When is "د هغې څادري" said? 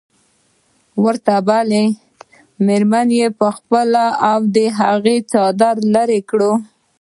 4.55-5.85